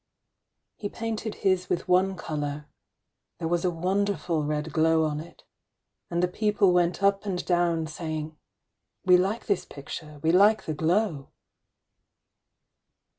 [0.77, 2.65] He painted his with one colour,
[3.37, 5.43] there was a wonderful red glow on it;
[6.09, 8.35] and the people went up and down, saying,
[9.07, 11.29] ŌĆ£We like the picture, we like the glow.